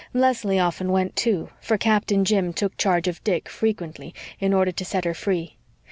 Leslie 0.15 0.57
often 0.57 0.91
went, 0.91 1.15
too, 1.15 1.51
for 1.59 1.77
Captain 1.77 2.25
Jim 2.25 2.53
took 2.53 2.75
charge 2.75 3.07
of 3.07 3.23
Dick 3.23 3.47
frequently, 3.47 4.15
in 4.39 4.51
order 4.51 4.71
to 4.71 4.83
set 4.83 5.05
her 5.05 5.13
free. 5.13 5.57